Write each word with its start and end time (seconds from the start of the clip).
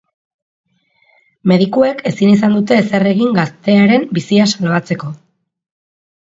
Medikuek 1.51 2.01
ezin 2.13 2.33
izan 2.37 2.57
dute 2.59 2.81
ezer 2.85 3.07
egin 3.13 3.37
gaztearen 3.37 4.11
bizia 4.19 4.51
salbatzeko. 4.57 5.15